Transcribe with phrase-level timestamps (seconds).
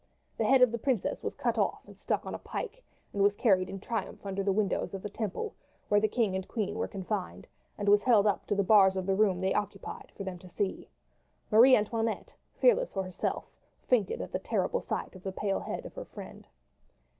[0.39, 3.35] The head of the princess was cut off and stuck upon a pike, and was
[3.35, 5.53] carried in triumph under the windows of the Temple,
[5.89, 7.45] where the king and queen were confined,
[7.77, 10.49] and was held up to the bars of the room they occupied for them to
[10.49, 10.89] see.
[11.51, 13.45] Marie Antoinette, fearless for herself,
[13.83, 16.47] fainted at the terrible sight of the pale head of her friend.